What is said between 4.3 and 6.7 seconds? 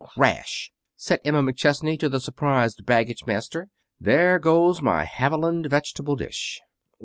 goes my Haviland vegetable dish."